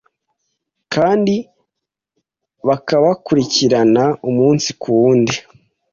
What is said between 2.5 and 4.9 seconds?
bakabakurikirana umunsi